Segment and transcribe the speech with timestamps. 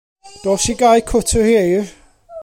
[0.43, 1.93] Dos i gau cwt yr ieir.